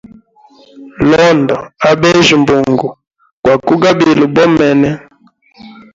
[1.09, 1.55] Londa
[1.89, 2.87] abejya mbungu
[3.43, 4.89] gwakugabile bomene.